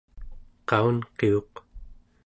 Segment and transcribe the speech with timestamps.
[0.69, 1.51] qaunqiuq